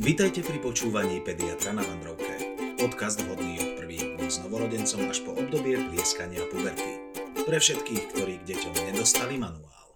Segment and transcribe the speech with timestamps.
[0.00, 2.56] Vítajte pri počúvaní Pediatra na Vandrovke.
[2.80, 7.04] Podcast vhodný od prvých dní s novorodencom až po obdobie plieskania puberty.
[7.44, 9.92] Pre všetkých, ktorí k deťom nedostali manuál.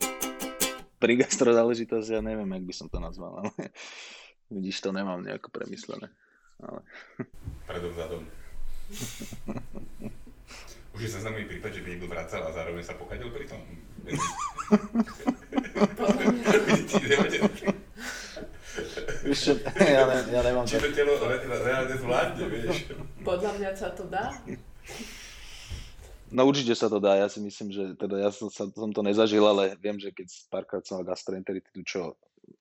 [1.00, 3.48] Pri gastrozáležitosti ja neviem, jak by som to nazval, ale
[4.52, 6.12] vidíš, to nemám nejako premyslené.
[6.60, 6.84] Ale...
[7.72, 8.28] Predom zadom.
[10.92, 13.64] Už je sa známy prípad, že by niekto vracal a zároveň sa pokadil pri tom.
[19.34, 19.50] Víš
[19.98, 22.86] ja, ne, ja nemám Či to telo re, reálne zvládne, vieš.
[23.26, 24.30] Podľa mňa sa to dá.
[26.30, 29.02] No určite sa to dá, ja si myslím, že teda ja som, sa, som to
[29.02, 32.14] nezažil, ale viem, že keď párkrát som mal gastroenteritidu, čo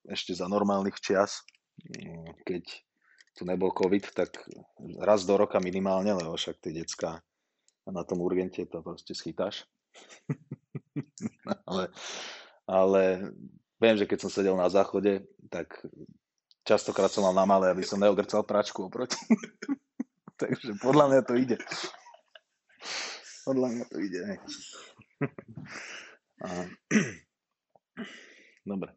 [0.10, 1.46] ešte za normálnych čias,
[1.78, 2.66] mm, keď
[3.38, 4.42] tu nebol COVID, tak
[4.98, 7.22] raz do roka minimálne, lebo však tie decka
[7.86, 9.70] na tom urgente to proste schytáš.
[11.70, 11.94] ale,
[12.66, 13.30] ale
[13.78, 15.82] viem, že keď som sedel na záchode, tak
[16.64, 19.20] častokrát som mal na malé, aby som neogrcal práčku oproti.
[20.42, 21.58] Takže podľa mňa to ide.
[23.44, 24.20] Podľa mňa to ide.
[26.44, 26.48] A...
[28.64, 28.92] Dobre.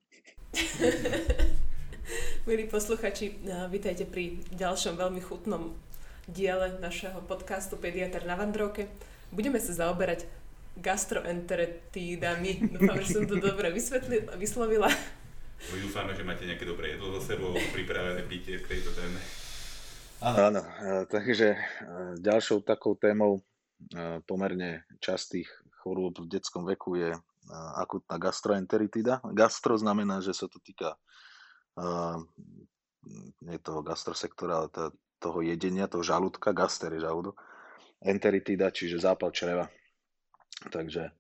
[2.47, 5.75] Milí posluchači, vítajte pri ďalšom veľmi chutnom
[6.31, 8.87] diele našeho podcastu Pediatr na Vandrovke.
[9.35, 10.27] Budeme sa zaoberať
[10.79, 12.71] gastroenteretídami.
[12.79, 13.75] Dúfam, že som to dobre
[14.39, 14.91] vyslovila.
[15.57, 19.19] My dúfame, že máte nejaké dobré jedlo za sebou, pripravené pitie k tejto téme.
[20.23, 20.63] Áno, áno.
[21.11, 21.57] Takže
[22.23, 23.45] ďalšou takou témou
[24.25, 25.51] pomerne častých
[25.83, 27.13] chorôb v detskom veku je
[27.77, 29.21] akutná gastroenteritida.
[29.37, 30.97] Gastro znamená, že sa to týka
[33.45, 34.69] nie toho gastrosektora, ale
[35.21, 37.37] toho jedenia, toho žalúdka, gaster je žalúdok,
[38.01, 39.69] enteritida, čiže zápal čreva.
[40.73, 41.13] Takže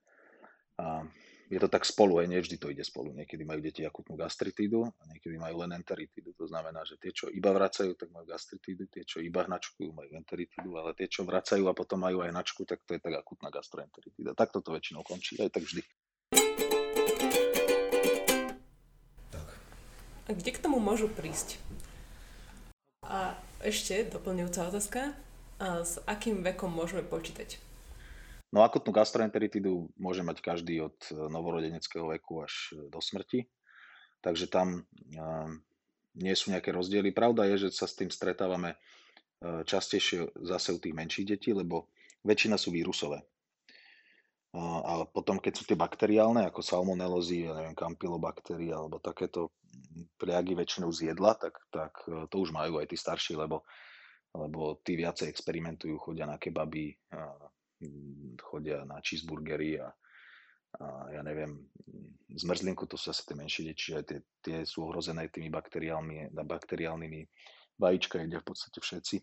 [1.47, 3.15] je to tak spolu, aj nevždy to ide spolu.
[3.15, 6.35] Niekedy majú deti akutnú gastritídu a niekedy majú len enteritídu.
[6.35, 10.11] To znamená, že tie, čo iba vracajú, tak majú gastritídu, tie, čo iba hnačkujú, majú
[10.19, 13.55] enteritídu, ale tie, čo vracajú a potom majú aj hnačku, tak to je tak akutná
[13.55, 14.35] gastroenteritída.
[14.35, 15.87] Takto to väčšinou končí, aj tak vždy.
[20.27, 21.63] A kde k tomu môžu prísť?
[23.07, 25.15] A ešte doplňujúca otázka.
[25.63, 27.63] A s akým vekom môžeme počítať?
[28.55, 33.51] No akutnú gastroenteritidu môže mať každý od e, novorodeneckého veku až e, do smrti.
[34.23, 34.83] Takže tam e,
[36.23, 37.11] nie sú nejaké rozdiely.
[37.11, 38.79] Pravda je, že sa s tým stretávame
[39.45, 41.93] častejšie zase u tých menších detí, lebo
[42.25, 43.21] väčšina sú vírusové.
[44.57, 49.53] A potom, keď sú tie bakteriálne, ako salmonelózy, ja neviem, kampylobakterie alebo takéto
[50.17, 52.01] pliagy väčšinou z jedla, tak, tak
[52.33, 53.69] to už majú aj tí starší, lebo,
[54.33, 56.97] lebo tí viacej experimentujú, chodia na kebaby,
[58.41, 59.89] chodia na cheeseburgery a,
[60.81, 61.69] a ja neviem,
[62.33, 67.21] zmrzlinku, to sú zase tie menšie deti, čiže tie, tie sú ohrozené tými bakteriálnymi, bakteriálnymi
[67.77, 69.17] vajíčka jedia v podstate všetci.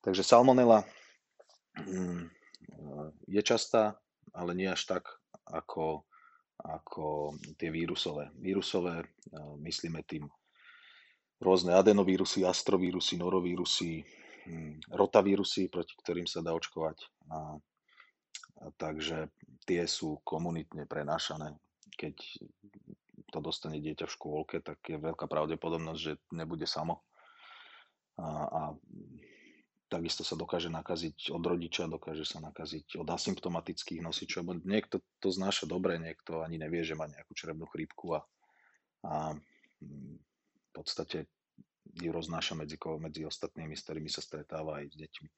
[0.00, 0.84] Takže salmonela
[1.76, 2.24] mm,
[3.28, 3.96] je častá,
[4.32, 5.04] ale nie až tak
[5.48, 6.04] ako,
[6.60, 8.32] ako tie vírusové.
[8.36, 9.04] Vírusové
[9.64, 10.28] myslíme tým
[11.38, 14.02] rôzne adenovírusy, astrovírusy, norovírusy,
[14.90, 16.98] rotavírusy, proti ktorým sa dá očkovať.
[17.30, 17.56] A
[18.78, 19.30] takže
[19.66, 21.54] tie sú komunitne prenášané.
[21.98, 22.14] Keď
[23.28, 27.04] to dostane dieťa v škôlke, tak je veľká pravdepodobnosť, že nebude samo.
[28.18, 28.60] A, a
[29.88, 35.64] takisto sa dokáže nakaziť od rodiča, dokáže sa nakaziť od asymptomatických nosičov, niekto to znáša
[35.64, 38.20] dobre, niekto ani nevie, že má nejakú črebnú chrípku a,
[39.04, 39.14] a
[39.80, 41.28] mm, v podstate
[41.96, 45.28] ju roznáša medzi, medzi ostatnými, s ktorými sa stretáva aj s deťmi.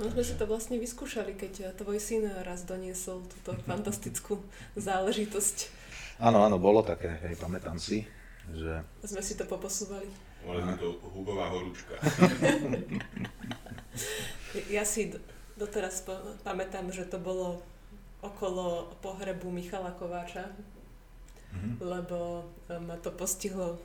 [0.00, 4.40] No sme si to vlastne vyskúšali, keď tvoj syn raz doniesol túto fantastickú
[4.72, 5.68] záležitosť.
[6.16, 8.08] Áno, áno, bolo také, hej, pamätám si,
[8.48, 8.80] že...
[9.04, 10.08] Sme si to poposúvali.
[10.42, 12.00] Sme to Hugová horúčka.
[14.76, 15.12] ja si
[15.60, 16.02] doteraz
[16.40, 17.60] pamätám, že to bolo
[18.24, 20.48] okolo pohrebu Michala Kováča,
[21.52, 21.74] mm-hmm.
[21.84, 23.76] lebo e, ma to postihlo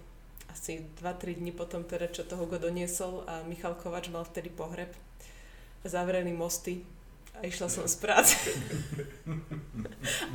[0.47, 4.93] asi 2-3 dní potom, teda, čo to Hugo doniesol a Michal Kováč mal vtedy pohreb.
[5.87, 6.83] Zavrený mosty
[7.37, 8.35] a išla som z práce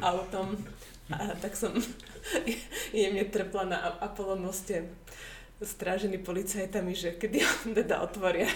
[0.01, 0.57] autom
[1.13, 1.77] a tak som
[2.97, 4.89] jemne trpla na Apollo moste
[5.63, 8.51] strážený policajtami, že kedy on teda otvoria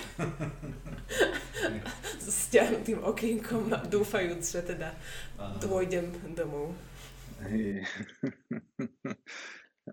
[2.22, 4.90] s stiahnutým okienkom a dúfajúc, že teda
[5.62, 6.74] dôjdem domov.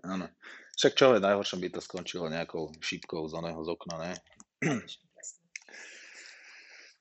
[0.02, 0.26] Áno.
[0.74, 4.12] Však čo je najhoršom by to skončilo nejakou šípkou z oného z okna, ne?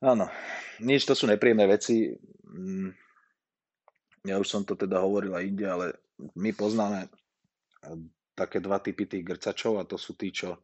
[0.04, 0.28] Áno.
[0.84, 2.12] Nič, to sú nepríjemné veci.
[2.44, 2.92] Mm.
[4.28, 5.86] Ja už som to teda hovoril aj inde, ale
[6.36, 7.08] my poznáme
[8.36, 10.60] také dva typy tých grcačov a to sú tí, čo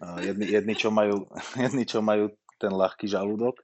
[0.00, 1.28] Jedni, jedni, čo majú,
[1.64, 3.60] jedni, čo majú ten ľahký žalúdok,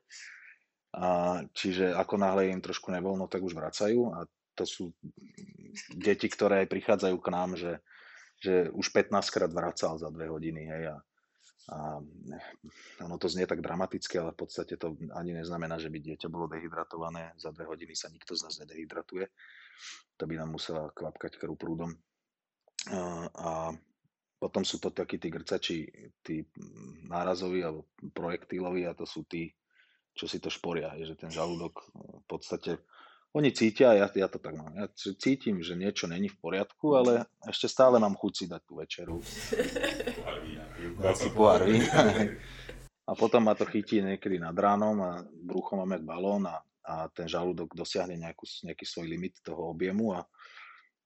[0.96, 4.24] a čiže ako náhle im trošku nevoľno, tak už vracajú a
[4.56, 4.84] to sú
[5.92, 7.84] deti, ktoré aj prichádzajú k nám, že,
[8.40, 10.64] že už 15 krát vracal za dve hodiny.
[10.64, 10.96] Hej, a,
[11.66, 11.98] a
[13.02, 16.46] ono to znie tak dramaticky, ale v podstate to ani neznamená, že by dieťa bolo
[16.46, 17.34] dehydratované.
[17.34, 19.26] Za dve hodiny sa nikto z nás nedehydratuje.
[20.14, 21.90] To by nám musela kvapkať krv prúdom.
[23.34, 23.74] A,
[24.36, 25.90] potom sú to takí tí grcači,
[26.22, 26.44] tí
[27.08, 29.48] nárazoví alebo projektíloví a to sú tí,
[30.12, 32.78] čo si to šporia, je, že ten žalúdok v podstate
[33.36, 37.28] oni cítia, ja, ja to tak mám, ja cítim, že niečo není v poriadku, ale
[37.44, 39.20] ešte stále mám chuť si dať tú večeru.
[41.20, 41.68] si pohár
[43.06, 47.28] A potom ma to chytí niekedy nad ránom a brucho máme balón a, a ten
[47.28, 50.24] žalúdok dosiahne nejakú, nejaký svoj limit toho objemu a,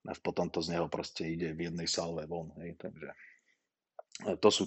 [0.07, 2.47] a potom to z neho proste ide v jednej salve von.
[2.63, 3.11] Hej, takže
[4.39, 4.63] to sú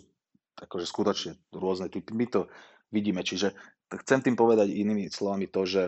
[0.61, 2.13] akože skutočne rôzne typy.
[2.13, 2.53] My to
[2.93, 3.57] vidíme, čiže
[4.05, 5.83] chcem tým povedať inými slovami to, že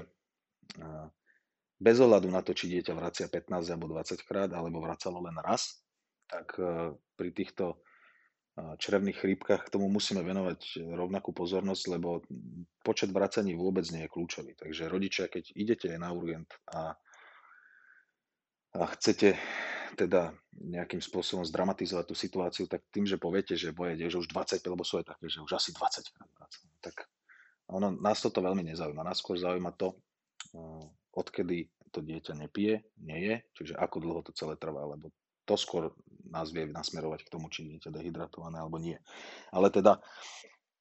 [1.77, 5.85] bez ohľadu na to, či dieťa vracia 15 alebo 20 krát, alebo vracalo len raz,
[6.27, 6.57] tak
[7.15, 7.79] pri týchto
[8.57, 12.25] črevných chrípkach k tomu musíme venovať rovnakú pozornosť, lebo
[12.81, 14.57] počet vracaní vôbec nie je kľúčový.
[14.57, 16.97] Takže rodičia, keď idete na urgent a,
[18.73, 19.37] a chcete
[20.01, 24.65] teda nejakým spôsobom zdramatizovať tú situáciu, tak tým, že poviete, že boje, že už 20,
[24.65, 26.97] lebo sú aj také, že už asi 20 krát vracaní, tak
[27.69, 29.05] ono, nás toto veľmi nezaujíma.
[29.05, 30.01] Nás skôr zaujíma to,
[31.17, 35.09] odkedy to dieťa nepije, nie je, čiže ako dlho to celé trvá, lebo
[35.49, 35.95] to skôr
[36.29, 38.99] nás vie nasmerovať k tomu, či dieťa dehydratované alebo nie.
[39.55, 40.03] Ale teda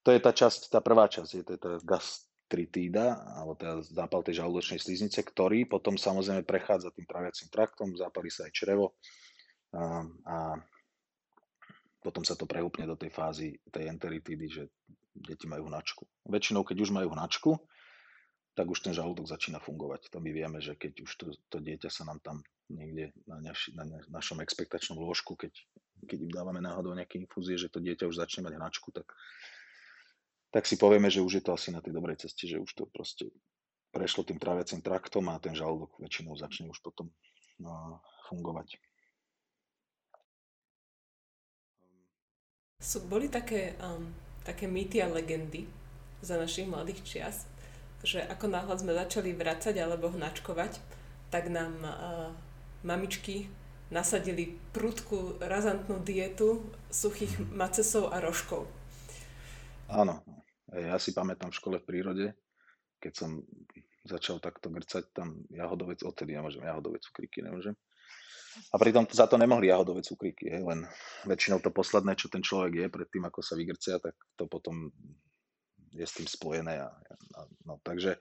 [0.04, 4.42] to je tá časť, tá prvá časť, je to tá gastritída, alebo teda zápal tej
[4.42, 8.98] žalúdočnej sliznice, ktorý potom samozrejme prechádza tým traviacím traktom, zápali sa aj črevo
[9.72, 10.36] a, a
[12.02, 14.62] potom sa to prehúpne do tej fázy tej enteritídy, že
[15.10, 16.06] deti majú hnačku.
[16.28, 17.50] Väčšinou, keď už majú hnačku,
[18.56, 20.08] tak už ten žalúdok začína fungovať.
[20.10, 22.40] To my vieme, že keď už to, to dieťa sa nám tam
[22.72, 25.52] niekde na, naš, na našom expektačnom lôžku, keď,
[26.08, 29.06] keď im dávame náhodou nejaké infúzie, že to dieťa už začne mať hnačku, tak,
[30.50, 32.88] tak si povieme, že už je to asi na tej dobrej ceste, že už to
[32.88, 33.28] proste
[33.92, 37.12] prešlo tým tráviacím traktom a ten žalúdok väčšinou začne už potom
[37.60, 38.00] no,
[38.32, 38.80] fungovať.
[42.80, 44.12] Sú, boli také um,
[44.46, 45.66] také mýty a legendy
[46.22, 47.50] za našich mladých čias,
[48.06, 50.78] že ako náhle sme začali vracať alebo hnačkovať,
[51.34, 52.30] tak nám uh,
[52.86, 53.50] mamičky
[53.90, 58.70] nasadili prudkú razantnú dietu suchých macesov a rožkov.
[59.90, 60.22] Áno,
[60.70, 62.26] ja si pamätám v škole v prírode,
[62.98, 63.30] keď som
[64.06, 67.74] začal takto grcať tam jahodovec, odtedy nemôžem jahodovec cukríky, nemôžem.
[68.72, 70.88] A pritom za to nemohli jahodové cukríky, hej, len
[71.28, 74.90] väčšinou to posledné, čo ten človek je pred tým, ako sa vygrcia, tak to potom
[75.96, 76.84] je s tým spojené.
[76.84, 78.20] A, a, no, takže,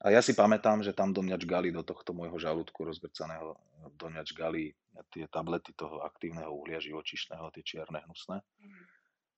[0.00, 3.58] a ja si pamätám, že tam do mňa čgali do tohto môjho žalúdku rozgrcaného,
[3.98, 4.72] do mňa čgali
[5.10, 8.40] tie tablety toho aktívneho uhlia živočišného, tie čierne hnusné.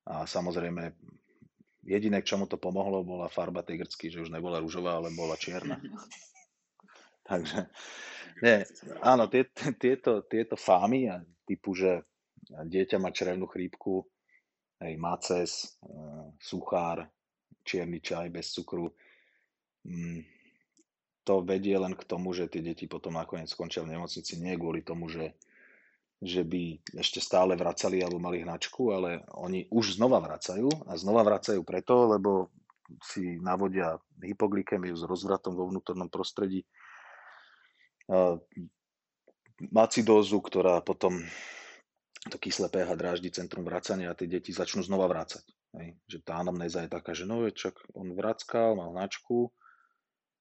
[0.06, 0.92] A samozrejme,
[1.86, 5.38] jediné, k čomu to pomohlo, bola farba tej grcky, že už nebola rúžová, ale bola
[5.38, 5.78] čierna.
[7.28, 7.70] Takže
[8.42, 8.66] nie,
[8.98, 9.46] áno, tie,
[9.79, 11.06] tieto, tieto fámy,
[11.46, 12.02] typu, že
[12.50, 14.02] dieťa má črevnú chrípku,
[14.82, 17.06] hej, maces, uh, suchár,
[17.62, 18.90] čierny čaj bez cukru,
[19.84, 20.24] mm,
[21.22, 24.40] to vedie len k tomu, že tie deti potom nakoniec skončia v nemocnici.
[24.42, 25.38] Nie kvôli tomu, že,
[26.18, 31.22] že by ešte stále vracali alebo mali hnačku, ale oni už znova vracajú a znova
[31.22, 32.50] vracajú preto, lebo
[33.06, 36.66] si navodia hypoglykemiu s rozvratom vo vnútornom prostredí,
[39.70, 41.22] macidózu, ktorá potom
[42.30, 45.42] to kyslé pH dráždi centrum vracania a tie deti začnú znova vrácať.
[45.72, 45.96] Hej.
[46.08, 49.48] Že tá anamnéza je taká, že no čak on vrackal, mal hnačku,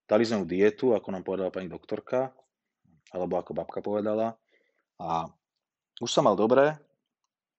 [0.08, 2.36] dali sme mu dietu, ako nám povedala pani doktorka,
[3.16, 4.36] alebo ako babka povedala
[5.00, 5.28] a
[6.02, 6.76] už sa mal dobre,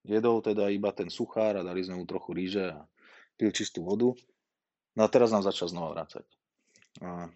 [0.03, 2.85] jedol teda iba ten suchár a dali sme mu trochu ríže a
[3.39, 4.11] pil čistú vodu.
[4.93, 6.27] No a teraz nám začal znova vrácať.
[7.01, 7.33] A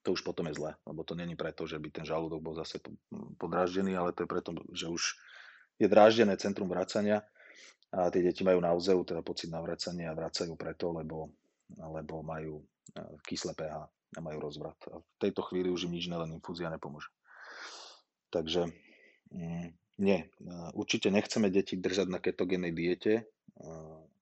[0.00, 2.80] to už potom je zle, lebo to není preto, že by ten žalúdok bol zase
[3.36, 5.02] podráždený, ale to je preto, že už
[5.76, 7.26] je dráždené centrum vracania
[7.88, 11.32] a tie deti majú naozaj teda pocit navracania a vracajú preto, lebo,
[11.72, 12.64] lebo majú e,
[13.24, 14.76] kyslé pH a majú rozvrat.
[14.92, 17.08] A v tejto chvíli už im nič len infúzia nepomôže.
[18.28, 18.68] Takže
[19.32, 19.72] mm,
[20.04, 20.26] nie, e,
[20.76, 23.72] určite nechceme deti držať na ketogénnej diete, e,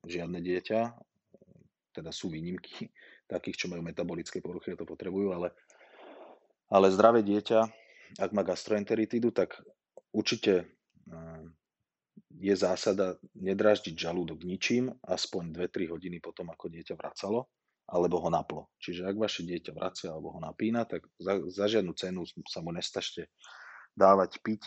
[0.06, 0.80] žiadne dieťa,
[1.90, 2.86] teda sú výnimky
[3.32, 5.50] takých, čo majú metabolické poruchy a to potrebujú, ale
[6.66, 7.60] ale zdravé dieťa,
[8.18, 9.54] ak má gastroenteritídu, tak
[10.10, 10.66] určite
[12.36, 17.48] je zásada nedraždiť žalúdok ničím, aspoň 2-3 hodiny potom, ako dieťa vracalo,
[17.88, 18.62] alebo ho naplo.
[18.82, 22.74] Čiže ak vaše dieťa vracia alebo ho napína, tak za, za žiadnu cenu sa mu
[22.74, 23.30] nestašte
[23.96, 24.62] dávať piť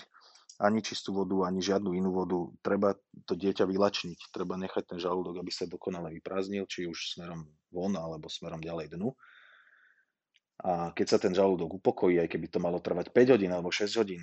[0.60, 2.40] ani čistú vodu, ani žiadnu inú vodu.
[2.60, 2.92] Treba
[3.24, 7.96] to dieťa vylačniť, treba nechať ten žalúdok, aby sa dokonale vyprázdnil, či už smerom von
[7.96, 9.16] alebo smerom ďalej dnu.
[10.60, 13.88] A keď sa ten žalúdok upokojí, aj keby to malo trvať 5 hodín alebo 6
[14.04, 14.20] hodín,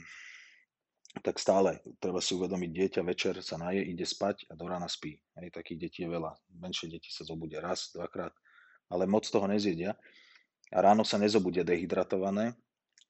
[1.22, 5.16] tak stále treba si uvedomiť, dieťa večer sa naje, ide spať a do rána spí.
[5.38, 6.32] Hej, takých detí je veľa.
[6.60, 8.32] Menšie deti sa zobudia raz, dvakrát,
[8.92, 9.96] ale moc toho nezjedia.
[10.74, 12.58] A ráno sa nezobudia dehydratované,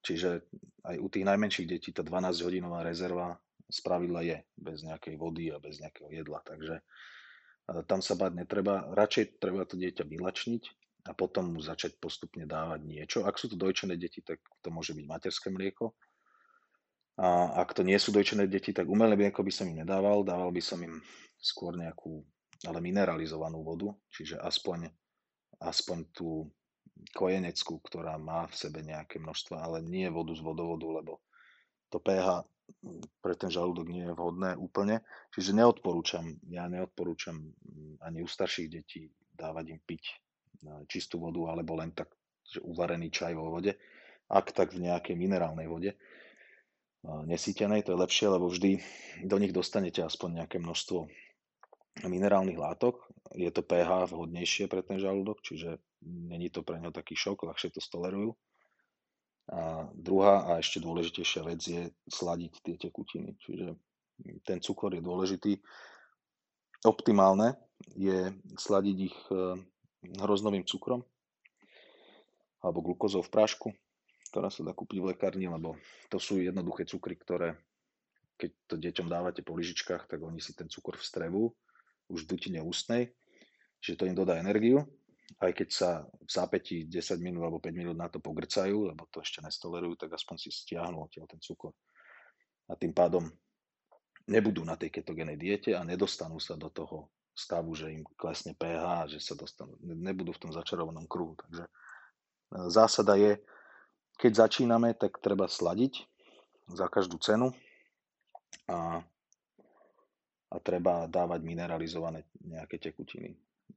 [0.04, 0.44] čiže
[0.84, 5.58] aj u tých najmenších detí tá 12-hodinová rezerva z pravidla je bez nejakej vody a
[5.58, 6.38] bez nejakého jedla.
[6.46, 6.78] Takže
[7.90, 8.86] tam sa báť netreba.
[8.94, 10.62] Radšej treba to dieťa vylačniť
[11.10, 13.18] a potom mu začať postupne dávať niečo.
[13.26, 15.90] Ak sú to dojčené deti, tak to môže byť materské mlieko.
[17.16, 20.52] A ak to nie sú dojčené deti, tak umelé mlieko by som im nedával, dával
[20.52, 21.00] by som im
[21.40, 22.20] skôr nejakú,
[22.68, 24.92] ale mineralizovanú vodu, čiže aspoň,
[25.64, 26.52] aspoň tú
[27.16, 31.24] kojeneckú, ktorá má v sebe nejaké množstva, ale nie vodu z vodovodu, lebo
[31.88, 32.44] to pH
[33.22, 35.00] pre ten žalúdok nie je vhodné úplne.
[35.30, 37.38] Čiže neodporúčam, ja neodporúčam
[38.02, 40.04] ani u starších detí dávať im piť
[40.90, 42.10] čistú vodu alebo len tak,
[42.60, 43.76] uvarený čaj vo vode,
[44.26, 45.94] ak tak v nejakej minerálnej vode
[47.26, 48.82] nesýtenej, to je lepšie, lebo vždy
[49.24, 51.06] do nich dostanete aspoň nejaké množstvo
[52.04, 53.08] minerálnych látok.
[53.32, 57.72] Je to pH vhodnejšie pre ten žalúdok, čiže není to pre ňo taký šok, ľahšie
[57.72, 58.36] to stolerujú.
[59.46, 63.38] A druhá a ešte dôležitejšia vec je sladiť tie tekutiny.
[63.38, 63.78] Čiže
[64.42, 65.52] ten cukor je dôležitý.
[66.82, 67.54] Optimálne
[67.94, 69.18] je sladiť ich
[70.18, 71.06] hroznovým cukrom
[72.64, 73.68] alebo glukózou v prášku,
[74.36, 75.80] ktorá sa dá kúpiť v lekárni, lebo
[76.12, 77.56] to sú jednoduché cukry, ktoré
[78.36, 81.48] keď to deťom dávate po lyžičkách, tak oni si ten cukor vstrebu
[82.12, 83.16] už v dutine ústnej,
[83.80, 84.84] čiže to im dodá energiu.
[85.40, 89.24] Aj keď sa v zápäti 10 minút alebo 5 minút na to pogrcajú, lebo to
[89.24, 91.72] ešte nestolerujú, tak aspoň si stiahnu odtiaľ ten cukor.
[92.68, 93.24] A tým pádom
[94.28, 99.16] nebudú na tej ketogénej diete a nedostanú sa do toho stavu, že im klesne pH,
[99.16, 101.34] že sa dostanú, nebudú v tom začarovanom kruhu.
[101.40, 101.70] Takže e,
[102.68, 103.40] zásada je,
[104.16, 106.04] keď začíname, tak treba sladiť
[106.72, 107.52] za každú cenu
[108.66, 109.00] a,
[110.50, 113.36] a treba dávať mineralizované nejaké tekutiny.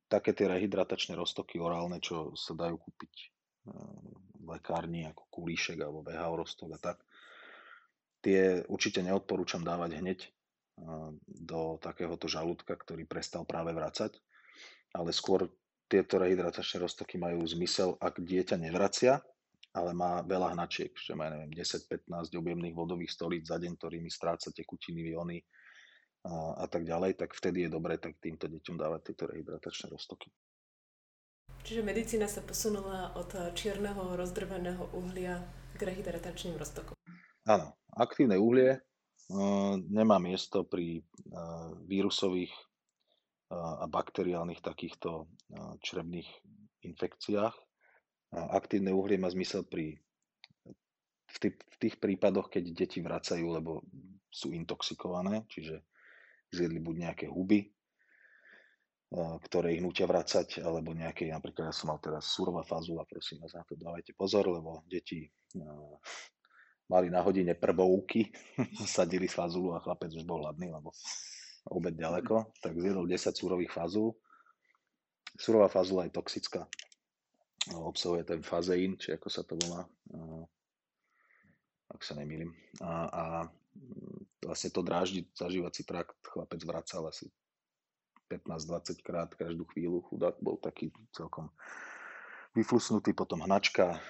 [0.10, 3.27] Také tie rehydratačné roztoky orálne, čo sa dajú kúpiť e,
[4.41, 6.98] v lekárni ako kulíšek alebo VHO roztok a tak,
[8.25, 10.19] tie určite neodporúčam dávať hneď
[11.27, 14.15] do takéhoto žalúdka, ktorý prestal práve vracať.
[14.96, 15.51] Ale skôr
[15.89, 19.22] tieto rehydratačné roztoky majú zmysel, ak dieťa nevracia,
[19.75, 24.49] ale má veľa hnačiek, že má neviem, 10-15 objemných vodových stolíc za deň, ktorými stráca
[24.49, 25.39] tekutiny, iony
[26.25, 30.33] a, a tak ďalej, tak vtedy je dobré tak týmto deťom dávať tieto rehydratačné roztoky.
[31.63, 35.43] Čiže medicína sa posunula od čierneho rozdrveného uhlia
[35.75, 36.95] k rehydratačným roztokom.
[37.45, 38.79] Áno, aktívne uhlie
[39.89, 41.05] nemá miesto pri
[41.85, 42.53] vírusových
[43.49, 45.29] a bakteriálnych takýchto
[45.81, 46.29] črebných
[46.85, 47.53] infekciách.
[48.29, 49.98] Aktívne uhlie má zmysel pri,
[51.29, 53.81] v, tých, v tých prípadoch, keď deti vracajú, lebo
[54.29, 55.81] sú intoxikované, čiže
[56.53, 57.65] zjedli buď nejaké huby,
[59.50, 63.57] ktoré ich nutia vracať, alebo nejaké, napríklad ja som mal teraz surová fazula, prosím vás
[63.57, 65.25] na to dávajte pozor, lebo deti
[66.86, 68.29] mali na hodine prvovky,
[68.86, 70.93] sadili fazulu a chlapec už bol hladný, lebo
[71.69, 74.13] obed ďaleko, tak zjedol 10 surových fazul.
[75.38, 76.65] Surová fazula je toxická.
[77.75, 79.85] Obsahuje ten fazeín, či ako sa to volá,
[81.89, 82.49] ak sa nemýlim.
[82.81, 83.23] A, a
[84.41, 87.29] vlastne to dráždi zažívací trakt chlapec vracal asi
[88.29, 90.05] 15-20 krát každú chvíľu.
[90.09, 91.49] Chudák bol taký celkom
[92.57, 94.01] vyflusnutý, potom hnačka,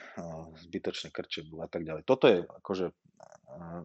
[0.68, 2.04] zbytočné krče a tak ďalej.
[2.08, 2.86] Toto je akože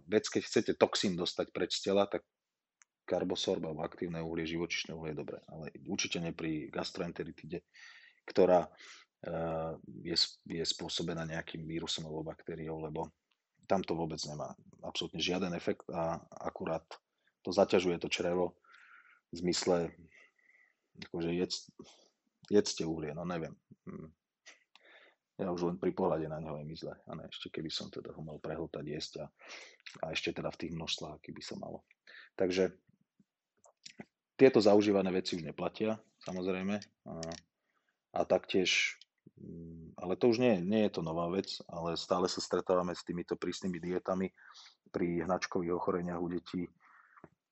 [0.07, 2.23] vec, keď chcete toxín dostať preč z tela, tak
[3.04, 7.61] karbosorb alebo aktívne uhlie, živočišné uhlie je dobré, ale určite nie pri gastroenteritide,
[8.25, 8.71] ktorá
[10.04, 13.09] je, je spôsobená nejakým vírusom alebo baktériou, lebo
[13.64, 14.52] tam to vôbec nemá
[14.85, 16.85] absolútne žiaden efekt a akurát
[17.40, 18.57] to zaťažuje to črevo
[19.33, 19.88] v zmysle,
[21.09, 21.73] akože jedz,
[22.52, 23.57] jedzte uhlie, no neviem.
[23.88, 24.12] Hm
[25.35, 26.95] ja už len pri pohľade na neho je mi zle.
[27.11, 29.26] A ne, ešte keby som teda ho mal prehltať, jesť a,
[30.07, 31.83] a ešte teda v tých množstvách, keby sa malo.
[32.38, 32.71] Takže
[34.38, 36.78] tieto zaužívané veci už neplatia, samozrejme.
[36.78, 37.14] A,
[38.14, 38.99] a taktiež,
[39.97, 43.38] ale to už nie, nie je to nová vec, ale stále sa stretávame s týmito
[43.38, 44.28] prísnymi dietami
[44.93, 46.69] pri hnačkových ochoreniach u detí.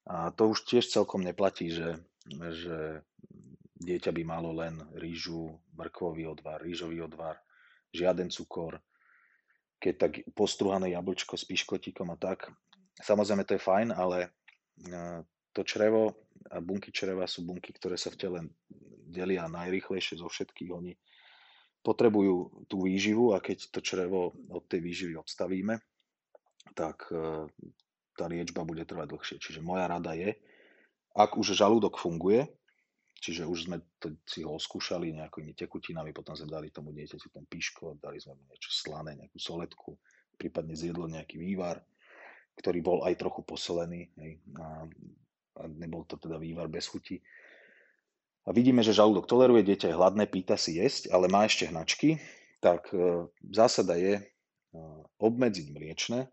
[0.06, 1.96] A to už tiež celkom neplatí, že,
[2.28, 3.06] že
[3.78, 7.38] dieťa by malo len rýžu, mrkvový odvar, rýžový odvar,
[7.94, 8.82] žiaden cukor,
[9.78, 12.50] keď tak postruhané jablčko s piškotíkom a tak.
[13.02, 14.28] Samozrejme to je fajn, ale e,
[15.50, 16.14] to črevo
[16.50, 18.38] a bunky čreva sú bunky, ktoré sa v tele
[19.06, 20.70] delia najrychlejšie zo všetkých.
[20.70, 20.94] Oni
[21.82, 25.82] potrebujú tú výživu a keď to črevo od tej výživy odstavíme,
[26.78, 27.50] tak e,
[28.14, 29.36] tá liečba bude trvať dlhšie.
[29.42, 30.32] Čiže moja rada je,
[31.12, 32.48] ak už žalúdok funguje,
[33.18, 37.44] čiže už sme to, si ho oskúšali nejakými tekutinami, potom sme dali tomu dieťaťu ten
[37.44, 39.98] píško, dali sme mu niečo slané, nejakú soletku,
[40.38, 41.82] prípadne zjedlo nejaký vývar,
[42.56, 44.86] ktorý bol aj trochu posolený hej, a,
[45.58, 47.20] a nebol to teda vývar bez chuti.
[48.42, 52.18] A vidíme, že žalúdok toleruje, dieťa je hladné, pýta si jesť, ale má ešte hnačky,
[52.58, 54.22] tak e, zásada je e,
[55.22, 56.26] obmedziť mliečne,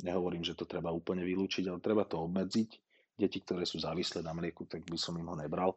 [0.00, 2.70] Nehovorím, že to treba úplne vylúčiť, ale treba to obmedziť.
[3.20, 5.76] Deti, ktoré sú závislé na mlieku, tak by som im ho nebral.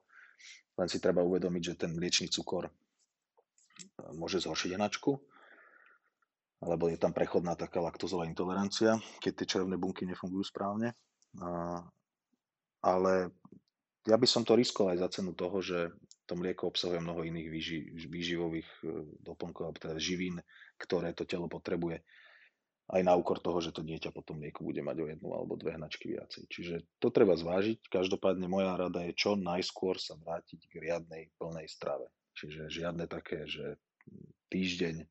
[0.79, 2.73] Len si treba uvedomiť, že ten mliečný cukor e,
[4.15, 5.11] môže zhoršiť hnačku,
[6.63, 10.95] alebo je tam prechodná taká laktozová intolerancia, keď tie červné bunky nefungujú správne.
[12.79, 13.35] Ale
[14.03, 15.91] ja by som to riskol aj za cenu toho, že
[16.27, 17.47] to mlieko obsahuje mnoho iných
[18.07, 20.39] výživových e, doplnkov, teda živín,
[20.79, 21.99] ktoré to telo potrebuje
[22.91, 25.79] aj na úkor toho, že to dieťa potom mlieku bude mať o jednu alebo dve
[25.79, 26.43] hnačky viacej.
[26.51, 27.87] Čiže to treba zvážiť.
[27.87, 32.11] Každopádne moja rada je čo najskôr sa vrátiť k riadnej plnej strave.
[32.35, 33.79] Čiže žiadne také, že
[34.51, 35.07] týždeň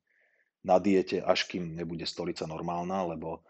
[0.63, 3.41] na diete, až kým nebude stolica normálna, lebo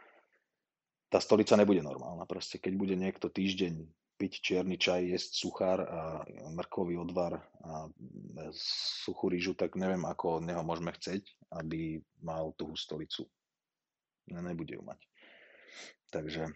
[1.11, 2.23] tá stolica nebude normálna.
[2.23, 3.85] Proste keď bude niekto týždeň
[4.17, 6.01] piť čierny čaj, jesť suchár a
[6.53, 7.89] mrkový odvar a
[9.03, 11.23] suchú rýžu, tak neviem, ako od neho môžeme chceť,
[11.57, 13.25] aby mal tú stolicu
[14.29, 14.99] nebude ju mať.
[16.13, 16.47] Takže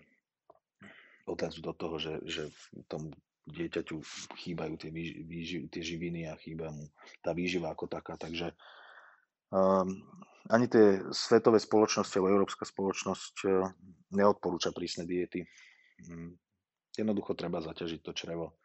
[1.27, 2.43] otázku do toho, že, že
[2.87, 3.11] tomu
[3.47, 3.97] dieťaťu
[4.43, 6.87] chýbajú tie, výži, tie živiny a chýba mu
[7.23, 8.19] tá výživa ako taká.
[8.19, 8.51] Takže
[9.51, 9.87] um,
[10.51, 13.71] ani tie svetové spoločnosti alebo Európska spoločnosť uh,
[14.15, 15.43] neodporúča prísne diety.
[16.97, 18.57] Jednoducho treba zaťažiť to črevo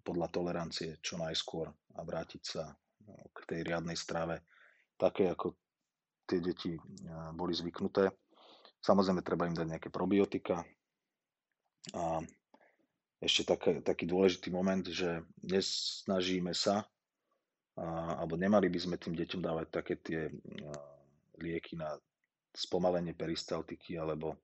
[0.00, 2.76] podľa tolerancie čo najskôr a vrátiť sa uh,
[3.36, 4.40] k tej riadnej strave,
[4.96, 5.52] také ako
[6.24, 8.08] tie deti uh, boli zvyknuté.
[8.80, 10.62] Samozrejme, treba im dať nejaké probiotika.
[11.94, 12.22] A
[13.18, 16.84] ešte taký, taký dôležitý moment, že nesnažíme sa,
[17.74, 17.84] a,
[18.20, 20.32] alebo nemali by sme tým deťom dávať také tie a,
[21.40, 21.96] lieky na
[22.52, 24.36] spomalenie peristaltiky, alebo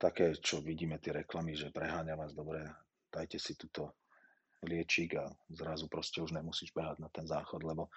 [0.00, 2.64] také, čo vidíme tie reklamy, že preháňa vás dobre,
[3.12, 3.92] dajte si túto
[4.64, 7.92] liečík a zrazu proste už nemusíš behať na ten záchod, lebo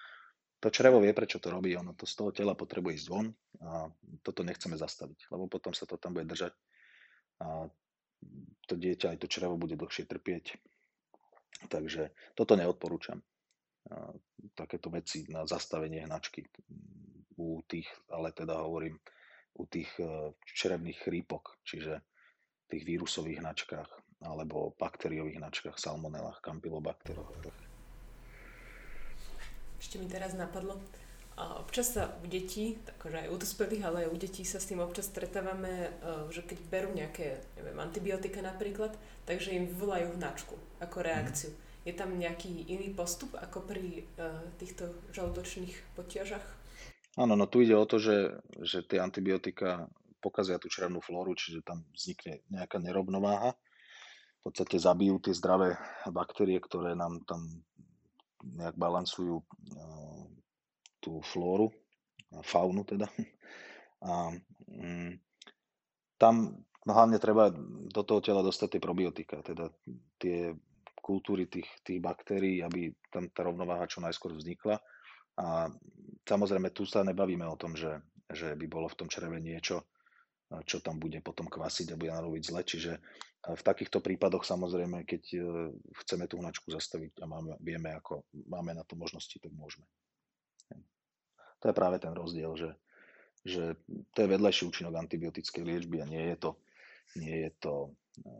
[0.59, 3.27] to črevo vie, prečo to robí, ono to z toho tela potrebuje ísť von
[3.63, 3.87] a
[4.23, 6.55] toto nechceme zastaviť, lebo potom sa to tam bude držať
[7.43, 7.67] a
[8.67, 10.55] to dieťa aj to črevo bude dlhšie trpieť.
[11.67, 13.19] Takže toto neodporúčam.
[13.91, 14.15] A
[14.55, 16.47] takéto veci na zastavenie hnačky
[17.35, 18.95] u tých, ale teda hovorím,
[19.57, 22.01] u tých e, črevných chrípok, čiže
[22.69, 23.89] tých vírusových hnačkách
[24.23, 27.27] alebo bakteriových hnačkách, salmonelách, campylobacteroch.
[29.83, 30.79] Ešte mi teraz napadlo,
[31.33, 34.69] a občas sa u detí, takže aj u dospelých, ale aj u detí sa s
[34.69, 38.93] tým občas stretávame, e, že keď berú nejaké neviem, antibiotika napríklad,
[39.25, 41.05] takže im vyvolajú hnačku ako mhm.
[41.05, 41.49] reakciu.
[41.49, 41.59] Mm.
[41.83, 46.62] Je tam nejaký iný postup ako pri uh, týchto žalúdočných potiažach?
[47.13, 49.85] Áno, no tu ide o to, že, že tie antibiotika
[50.17, 53.53] pokazia tú črevnú flóru, čiže tam vznikne nejaká nerovnováha.
[54.41, 55.77] V podstate zabijú tie zdravé
[56.09, 57.63] baktérie, ktoré nám tam
[58.43, 60.23] nejak balancujú eh,
[60.99, 61.71] tú flóru,
[62.41, 63.07] faunu teda.
[64.03, 64.33] A
[64.67, 65.15] mm,
[66.17, 67.53] tam hlavne treba
[67.87, 69.69] do toho tela dostať tie probiotika, teda
[70.19, 70.51] tie
[71.03, 74.79] kultúry tých, tých baktérií, aby tam tá rovnováha čo najskôr vznikla.
[75.39, 75.69] A
[76.27, 79.85] samozrejme tu sa nebavíme o tom, že, že by bolo v tom čreve niečo,
[80.69, 82.61] čo tam bude potom kvasiť a bude narobiť zle.
[82.61, 82.93] Čiže
[83.43, 85.39] v takýchto prípadoch samozrejme, keď e,
[86.05, 89.83] chceme tú hnačku zastaviť a máme, vieme, ako máme na to možnosti, tak môžeme.
[91.59, 92.71] To je práve ten rozdiel, že,
[93.43, 93.75] že
[94.15, 96.51] to je vedľajší účinok antibiotickej liečby a nie je to,
[97.19, 97.75] nie je to,
[98.23, 98.31] e,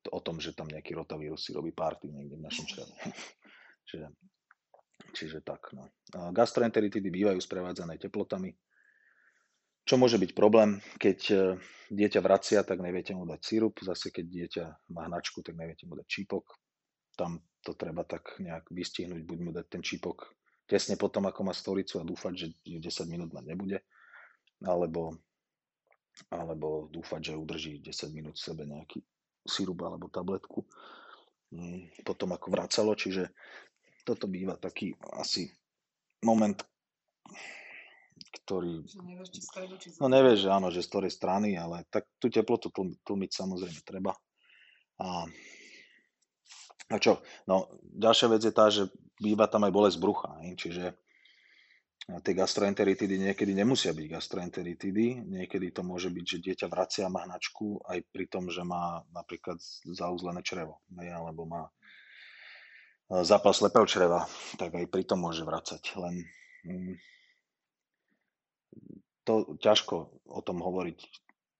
[0.00, 2.92] to o tom, že tam nejaký rotavírus si robí party niekde v našom čreve.
[3.84, 4.08] čiže,
[5.16, 5.72] čiže tak.
[5.74, 5.88] No.
[6.32, 8.54] Gastroenteritidy bývajú sprevádzané teplotami,
[9.88, 11.36] čo môže byť problém, keď e,
[11.88, 15.96] dieťa vracia, tak neviete mu dať sírup, zase keď dieťa má hnačku, tak neviete mu
[15.96, 16.60] dať čípok.
[17.16, 21.56] Tam to treba tak nejak vystihnúť, buď mu dať ten čípok tesne potom, ako má
[21.56, 23.78] stolicu a dúfať, že 10 minút mať nebude,
[24.60, 25.16] alebo,
[26.28, 29.00] alebo dúfať, že udrží 10 minút v sebe nejaký
[29.48, 30.68] sirup alebo tabletku
[31.56, 33.32] mm, potom ako vracalo, čiže
[34.08, 35.52] toto býva taký asi
[36.24, 36.56] moment,
[38.48, 38.88] ktorý...
[40.00, 42.72] No nevieš, že áno, že z ktorej strany, ale tak tú teplotu
[43.04, 44.16] tlmiť samozrejme treba.
[45.04, 45.28] A,
[46.88, 47.20] a čo?
[47.44, 48.88] No, ďalšia vec je tá, že
[49.20, 50.56] býva tam aj bolesť brucha, ne?
[50.56, 50.96] čiže
[52.08, 57.84] tie gastroenteritidy niekedy nemusia byť gastroenteritidy, niekedy to môže byť, že dieťa vracia má hnačku
[57.84, 61.12] aj pri tom, že má napríklad zauzlené črevo, ne?
[61.12, 61.68] alebo má
[63.08, 64.28] zápal slepého čreva,
[64.60, 65.82] tak aj pri tom môže vracať.
[65.96, 66.14] Len
[66.64, 66.94] mm,
[69.24, 69.96] to ťažko
[70.28, 70.98] o tom hovoriť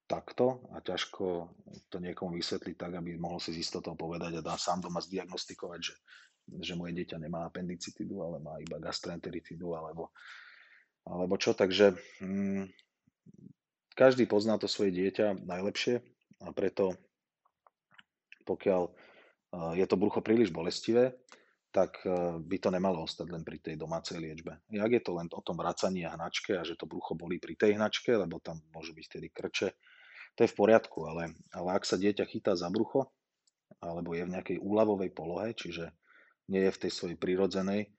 [0.09, 1.53] takto a ťažko
[1.93, 5.81] to niekomu vysvetliť tak, aby mohol si z istotou povedať a dá sám doma zdiagnostikovať,
[5.81, 5.95] že
[6.57, 10.09] že moje dieťa nemá appendicitidu, ale má iba gastroenteritidu alebo,
[11.05, 11.53] alebo čo.
[11.53, 11.93] Takže
[12.25, 12.73] hm,
[13.93, 16.01] každý pozná to svoje dieťa najlepšie
[16.41, 16.97] a preto
[18.49, 21.13] pokiaľ uh, je to brucho príliš bolestivé,
[21.69, 24.65] tak uh, by to nemalo ostať len pri tej domácej liečbe.
[24.73, 27.55] Jak je to len o tom vracaní a hnačke a že to brucho bolí pri
[27.55, 29.69] tej hnačke, lebo tam môžu byť tedy krče,
[30.39, 33.11] to je v poriadku, ale, ale ak sa dieťa chytá za brucho,
[33.83, 35.91] alebo je v nejakej úľavovej polohe, čiže
[36.47, 37.91] nie je v tej svojej prirodzenej,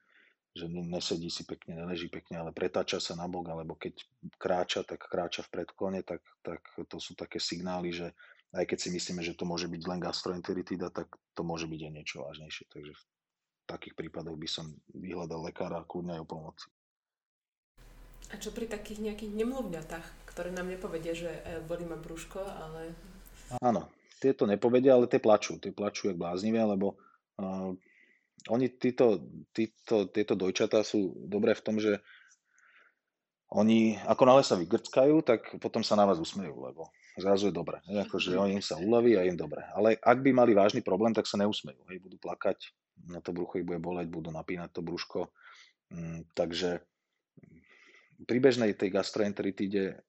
[0.56, 4.02] že nesedí si pekne, neleží pekne, ale pretáča sa na bok, alebo keď
[4.42, 8.16] kráča, tak kráča v predklone, tak, tak to sú také signály, že
[8.56, 11.92] aj keď si myslíme, že to môže byť len gastroenteritida, tak to môže byť aj
[11.94, 12.66] niečo vážnejšie.
[12.66, 12.94] Takže
[13.70, 14.66] takých prípadoch by som
[14.98, 16.58] vyhľadal lekára kľudne aj o pomoc.
[18.30, 22.94] A čo pri takých nejakých nemluvňatách, ktoré nám nepovedia, že e, bolí ma brúško, ale...
[23.62, 23.90] Áno,
[24.22, 25.58] tieto nepovedia, ale tie plačú.
[25.58, 27.00] Tie plačú jak bláznivé, lebo
[27.40, 27.74] uh,
[28.52, 31.98] oni títo, títo, tieto dojčatá sú dobré v tom, že
[33.50, 37.82] oni, ako náhle sa vygrckajú, tak potom sa na vás usmejú, lebo zrazu je dobre.
[37.90, 39.66] Akože oni im sa uľaví a im dobre.
[39.74, 41.82] Ale ak by mali vážny problém, tak sa neusmejú.
[41.90, 42.70] Hej, budú plakať,
[43.08, 45.32] na to brucho ich bude boleť, budú napínať to brúško.
[45.94, 46.84] Mm, takže
[48.28, 50.02] pri bežnej tej gastroenteritíde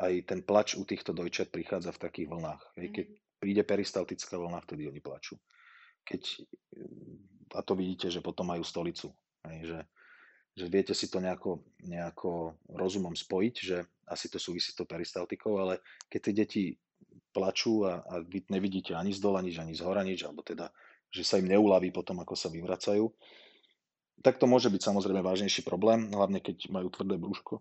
[0.00, 2.62] aj ten plač u týchto dojčat prichádza v takých vlnách.
[2.80, 5.36] Hej, keď príde peristaltická vlna, vtedy oni plačú.
[6.02, 6.22] Keď
[7.52, 9.12] a to vidíte, že potom majú stolicu.
[9.44, 9.78] Hej, že,
[10.56, 15.60] že viete si to nejako, nejako rozumom spojiť, že asi to súvisí s tou peristaltikou,
[15.60, 16.62] ale keď tie deti
[17.32, 20.68] plačú a, a vy nevidíte ani z dola nič, ani z hora nič, alebo teda,
[21.12, 23.12] že sa im neulaví potom, ako sa vyvracajú,
[24.24, 27.60] tak to môže byť samozrejme vážnejší problém, hlavne keď majú tvrdé brúško.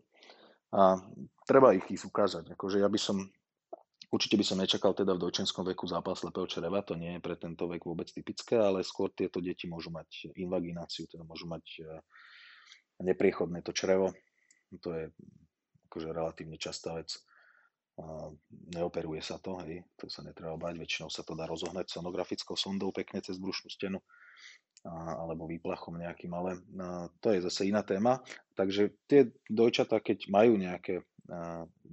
[0.71, 1.03] A
[1.43, 2.55] treba ich, ich ukázať.
[2.55, 3.27] Akože ja by som
[4.11, 7.39] Určite by som nečakal teda v dojčenskom veku zápal slepého čreva, to nie je pre
[7.39, 11.83] tento vek vôbec typické, ale skôr tieto deti môžu mať invagináciu, teda môžu mať e,
[13.07, 14.11] nepriechodné to črevo.
[14.83, 15.15] To je
[15.87, 17.23] akože relatívne častá vec.
[18.73, 22.89] Neoperuje sa to, hej, to sa netreba bať, väčšinou sa to dá rozohnať sonografickou sondou
[22.89, 24.01] pekne cez brušnú stenu
[25.21, 26.57] alebo výplachom nejakým, ale
[27.21, 28.17] to je zase iná téma.
[28.57, 31.05] Takže tie dojčatá, keď majú nejaké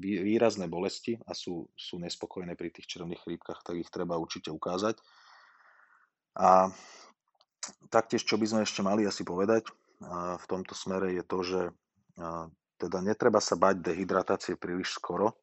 [0.00, 4.96] výrazné bolesti a sú, sú nespokojné pri tých červených chrípkach, tak ich treba určite ukázať.
[6.40, 6.72] A
[7.92, 9.68] taktiež, čo by sme ešte mali asi povedať
[10.38, 11.60] v tomto smere je to, že
[12.78, 15.34] teda netreba sa bať dehydratácie príliš skoro.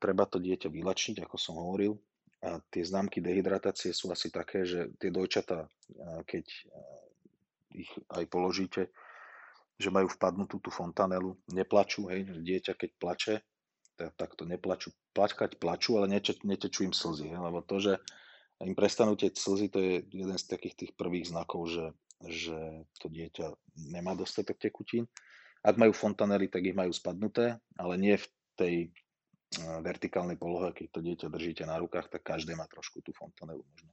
[0.00, 2.00] Treba to dieťa vylačniť, ako som hovoril.
[2.38, 5.66] A tie známky dehydratácie sú asi také, že tie dojčatá,
[6.24, 6.44] keď
[7.74, 8.88] ich aj položíte,
[9.78, 13.34] že majú vpadnutú tú fontanelu, neplačú, hej, dieťa keď plače,
[13.98, 17.92] tak, to neplačú, plačkať plačú, ale neče, netečú im slzy, hej, lebo to, že
[18.62, 21.86] im prestanú tie slzy, to je jeden z takých tých prvých znakov, že,
[22.26, 22.58] že
[22.98, 23.54] to dieťa
[23.94, 25.06] nemá dostatok tekutín.
[25.62, 28.26] Ak majú fontanely, tak ich majú spadnuté, ale nie v
[28.58, 28.74] tej
[29.80, 33.90] vertikálnej polohe, keď to dieťa držíte na rukách, tak každé má trošku tú fontanelu možno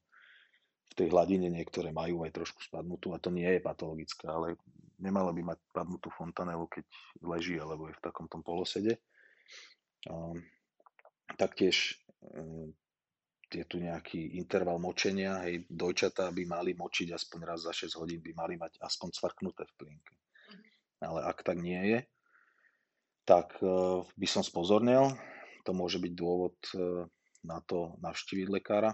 [0.96, 4.56] tej hladine niektoré majú aj trošku spadnutú a to nie je patologické, ale
[4.96, 6.88] nemalo by mať padnutú fontanelu, keď
[7.28, 9.04] leží alebo je v takom tom polosede.
[11.36, 12.72] taktiež e,
[13.52, 18.24] je tu nejaký interval močenia, hej, dojčatá by mali močiť aspoň raz za 6 hodín,
[18.24, 20.14] by mali mať aspoň cvrknuté v plienke.
[21.04, 22.00] Ale ak tak nie je,
[23.28, 25.12] tak e, by som spozornil,
[25.66, 27.10] to môže byť dôvod e,
[27.42, 28.94] na to navštíviť lekára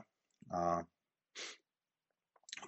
[0.52, 0.82] a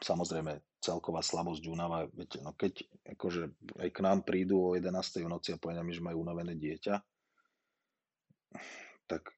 [0.03, 2.83] samozrejme celková slabosť, únava, viete, no keď
[3.15, 4.91] akože aj k nám prídu o 11.
[5.23, 6.95] v noci a povedia mi, že majú unavené dieťa,
[9.07, 9.31] tak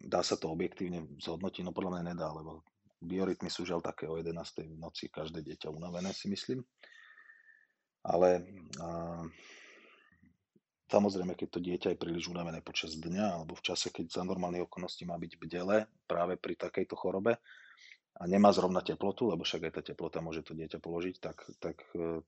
[0.00, 2.64] dá sa to objektívne zhodnotiť, no podľa mňa nedá, lebo
[3.04, 4.32] biorytmy sú žiaľ také o 11.
[4.72, 6.64] v noci, každé dieťa unavené si myslím.
[8.06, 8.40] Ale
[8.80, 9.20] a,
[10.86, 14.70] Samozrejme, keď to dieťa je príliš unavené počas dňa alebo v čase, keď za normálnych
[14.70, 17.42] okolností má byť bdele práve pri takejto chorobe
[18.16, 21.82] a nemá zrovna teplotu, lebo však aj tá teplota môže to dieťa položiť, tak, tak
[21.98, 22.22] e,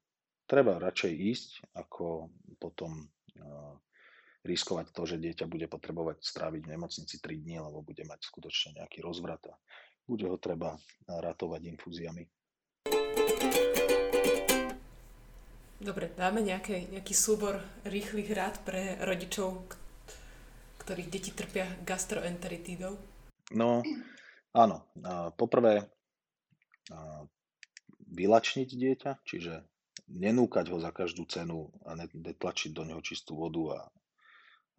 [0.50, 3.06] treba radšej ísť, ako potom e,
[4.42, 8.82] riskovať to, že dieťa bude potrebovať stráviť v nemocnici 3 dní, lebo bude mať skutočne
[8.82, 9.54] nejaký rozvrat a
[10.02, 10.74] bude ho treba
[11.06, 12.26] ratovať infúziami.
[15.78, 19.62] Dobre, dáme nejaké, nejaký súbor rýchlych rád pre rodičov,
[20.82, 22.98] ktorých deti trpia gastroenteritídou?
[23.54, 23.86] No,
[24.58, 24.90] áno.
[25.38, 25.86] Poprvé,
[28.10, 29.62] vylačniť dieťa, čiže
[30.10, 33.80] nenúkať ho za každú cenu a netlačiť do neho čistú vodu a,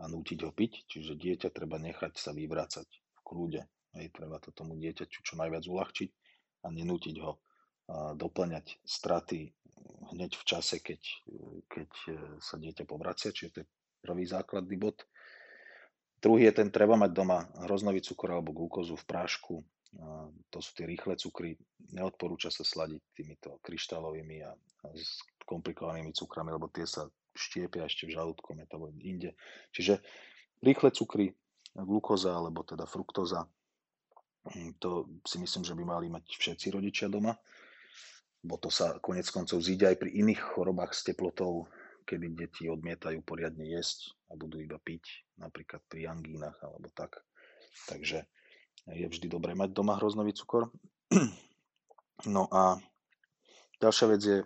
[0.01, 0.83] a nútiť ho piť.
[0.83, 3.63] Čiže dieťa treba nechať sa vyvrácať v kľude.
[3.95, 6.09] Hej, treba to tomu dieťaťu čo najviac uľahčiť
[6.65, 7.39] a nenútiť ho
[8.15, 9.49] doplňať straty
[10.13, 11.01] hneď v čase, keď,
[11.69, 13.67] keď e, sa dieťa povracia, čiže to je
[14.01, 15.05] prvý základný bod.
[16.19, 19.63] Druhý je ten, treba mať doma hroznový cukor alebo glukózu v prášku.
[20.51, 21.55] To sú tie rýchle cukry.
[21.95, 24.51] Neodporúča sa sladiť týmito kryštálovými a
[24.93, 29.31] s komplikovanými cukrami, lebo tie sa štiepia ešte v žalúdku, alebo inde.
[29.71, 30.03] Čiže
[30.59, 31.31] rýchle cukry,
[31.71, 33.47] glukóza alebo teda fruktóza,
[34.51, 37.31] hm, to si myslím, že by mali mať všetci rodičia doma
[38.43, 41.67] bo to sa konec koncov zíde aj pri iných chorobách s teplotou,
[42.07, 47.21] kedy deti odmietajú poriadne jesť a budú iba piť, napríklad pri angínach alebo tak.
[47.85, 48.25] Takže
[48.89, 50.71] je vždy dobré mať doma hroznový cukor.
[52.27, 52.75] No a
[53.79, 54.43] ďalšia vec je,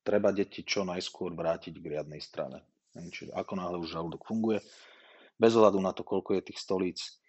[0.00, 2.64] treba deti čo najskôr vrátiť k riadnej strane.
[2.96, 4.64] Čiže ako náhle už žalúdok funguje,
[5.36, 7.19] bez ohľadu na to, koľko je tých stolíc,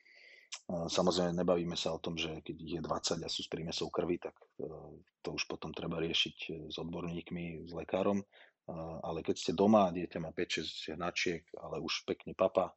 [0.71, 4.35] Samozrejme, nebavíme sa o tom, že keď je 20 a sú s prímesou krvi, tak
[4.59, 4.67] e,
[5.19, 8.23] to už potom treba riešiť e, s odborníkmi, s lekárom.
[9.03, 12.71] Ale keď ste doma dieťa má 5-6 hnačiek, ale už pekne papa,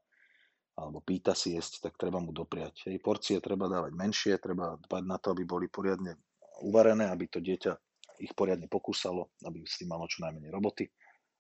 [0.75, 2.91] alebo pýta si jesť, tak treba mu dopriať.
[2.91, 6.19] Hej, porcie treba dávať menšie, treba dbať na to, aby boli poriadne
[6.67, 7.79] uvarené, aby to dieťa
[8.19, 10.91] ich poriadne pokúsalo, aby s tým malo čo najmenej roboty.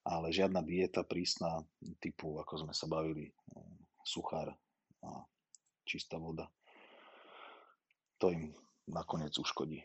[0.04, 1.64] Ale žiadna dieta prísna
[1.98, 3.32] typu, ako sme sa bavili, e,
[4.04, 4.54] suchár
[5.02, 5.10] a
[5.84, 6.48] čistá voda.
[8.18, 8.56] To im
[8.88, 9.84] nakoniec uškodí.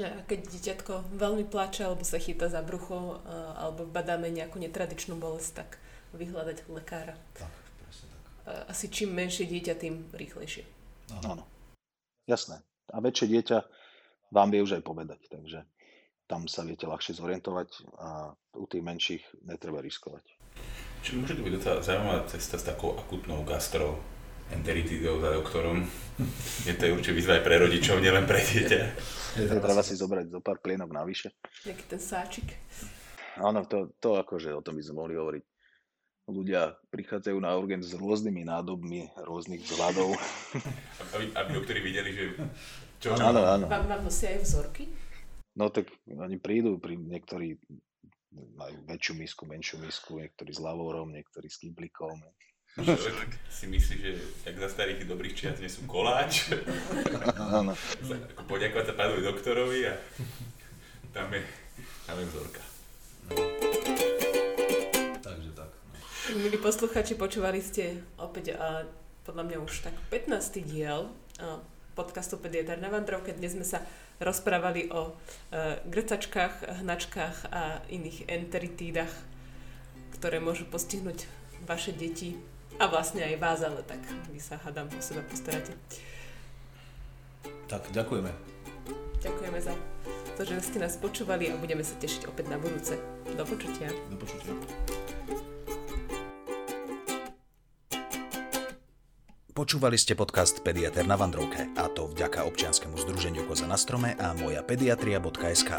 [0.00, 3.20] Ja, keď dieťatko veľmi plače alebo sa chytá za brucho
[3.60, 5.76] alebo badáme nejakú netradičnú bolesť, tak
[6.16, 7.12] vyhľadať lekára.
[7.36, 7.52] Tak,
[7.84, 8.22] presne tak.
[8.72, 10.64] Asi čím menšie dieťa, tým rýchlejšie.
[11.28, 11.44] Áno.
[12.24, 12.64] Jasné.
[12.88, 13.58] A väčšie dieťa
[14.32, 15.60] vám vie už aj povedať, takže
[16.24, 17.68] tam sa viete ľahšie zorientovať
[18.00, 20.24] a u tých menších netreba riskovať.
[21.04, 24.00] Čiže môže to byť docela zaujímavá cesta s takou akutnou gastro
[24.52, 25.82] enteritidou za doktorom.
[26.68, 28.80] Je to určite výzva aj pre rodičov, nielen pre dieťa.
[29.40, 31.32] Je to treba si zobrať zo pár plienok navyše.
[31.64, 32.48] Jaký ten sáčik.
[33.40, 35.44] Áno, to, to akože o tom by sme mohli hovoriť.
[36.28, 40.14] Ľudia prichádzajú na urgent s rôznymi nádobmi, rôznych vzhľadov.
[41.16, 42.24] Aby, aby doktori videli, že
[43.02, 43.18] čo...
[43.18, 43.66] Áno, áno.
[43.66, 44.86] Vám, vám nosia aj vzorky?
[45.58, 47.58] No tak oni prídu, pri niektorí
[48.56, 52.16] majú väčšiu misku, menšiu misku, niektorí s lavorom, niektorí s kyblikom.
[53.52, 54.10] Si myslí, že
[54.48, 56.56] jak za starých dobrých čias nie sú koláč.
[57.36, 57.76] Áno.
[58.32, 59.94] Ako poďakovať sa pánovi doktorovi a
[61.12, 61.44] tam je,
[62.08, 62.62] tam je vzorka.
[65.20, 65.68] Takže tak.
[65.68, 65.96] No.
[66.40, 68.88] Milí posluchači, počúvali ste opäť a
[69.28, 70.64] podľa mňa už tak 15.
[70.64, 71.12] diel
[71.92, 73.36] podcastu Pediatr na Vandrovke.
[73.36, 73.84] Dnes sme sa
[74.16, 75.12] rozprávali o
[75.52, 79.12] e, grcačkách, hnačkách a iných enteritídach,
[80.16, 81.28] ktoré môžu postihnúť
[81.68, 82.40] vaše deti
[82.78, 84.00] a vlastne aj vás, ale tak
[84.32, 85.72] vy sa hádam o seba postaráte.
[87.68, 88.30] Tak, ďakujeme.
[89.22, 89.74] Ďakujeme za
[90.36, 92.98] to, že ste nás počúvali a budeme sa tešiť opäť na budúce.
[93.36, 93.88] Do počutia.
[94.10, 94.52] Do počutia.
[99.52, 104.32] Počúvali ste podcast Pediater na Vandrovke a to vďaka občianskému združeniu Koza na strome a
[104.32, 105.70] moja pediatria.sk.